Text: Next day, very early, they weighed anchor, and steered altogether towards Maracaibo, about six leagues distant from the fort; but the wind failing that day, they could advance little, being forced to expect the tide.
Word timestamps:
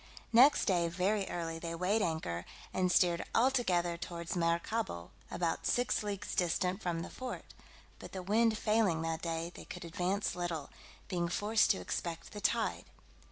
Next 0.33 0.65
day, 0.65 0.87
very 0.87 1.29
early, 1.29 1.59
they 1.59 1.75
weighed 1.75 2.01
anchor, 2.01 2.43
and 2.73 2.91
steered 2.91 3.23
altogether 3.35 3.97
towards 3.97 4.35
Maracaibo, 4.35 5.11
about 5.29 5.67
six 5.67 6.01
leagues 6.01 6.33
distant 6.33 6.81
from 6.81 7.03
the 7.03 7.09
fort; 7.11 7.45
but 7.99 8.11
the 8.11 8.23
wind 8.23 8.57
failing 8.57 9.03
that 9.03 9.21
day, 9.21 9.51
they 9.53 9.65
could 9.65 9.85
advance 9.85 10.35
little, 10.35 10.71
being 11.07 11.29
forced 11.29 11.69
to 11.69 11.77
expect 11.81 12.31
the 12.31 12.41
tide. 12.41 12.85